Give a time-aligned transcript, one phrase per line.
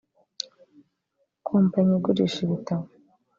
[1.47, 2.85] kompanyi igurisha ibitabo